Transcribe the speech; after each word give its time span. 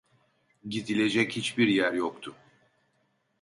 Gidilecek 0.69 1.31
hiçbir 1.31 1.67
yer 1.67 1.93
yoktu. 1.93 2.35